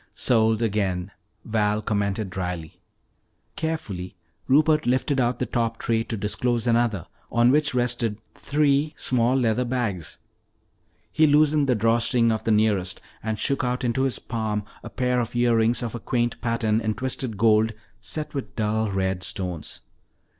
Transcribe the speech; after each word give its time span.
"Sold 0.15 0.63
again," 0.63 1.11
Val 1.45 1.79
commented 1.79 2.31
dryly. 2.31 2.81
Carefully 3.55 4.15
Rupert 4.47 4.87
lifted 4.87 5.19
out 5.19 5.37
the 5.37 5.45
top 5.45 5.77
tray 5.77 6.03
to 6.05 6.17
disclose 6.17 6.65
another 6.65 7.05
on 7.31 7.51
which 7.51 7.75
rested 7.75 8.17
three 8.33 8.95
small 8.97 9.35
leather 9.35 9.63
bags. 9.63 10.17
He 11.11 11.27
loosened 11.27 11.69
the 11.69 11.75
draw 11.75 11.99
string 11.99 12.31
of 12.31 12.45
the 12.45 12.51
nearest 12.51 12.99
and 13.21 13.37
shook 13.37 13.63
out 13.63 13.83
into 13.83 14.01
his 14.01 14.17
palm 14.17 14.63
a 14.81 14.89
pair 14.89 15.19
of 15.19 15.35
earrings 15.35 15.83
of 15.83 15.93
a 15.93 15.99
quaint 15.99 16.41
pattern 16.41 16.81
in 16.81 16.95
twisted 16.95 17.37
gold 17.37 17.73
set 17.99 18.33
with 18.33 18.55
dull 18.55 18.89
red 18.89 19.21
stones. 19.21 19.81